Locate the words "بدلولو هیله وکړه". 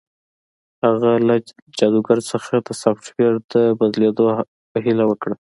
3.79-5.35